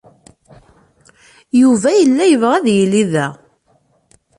[1.61, 3.27] Yuba yella yebɣa ad yili da.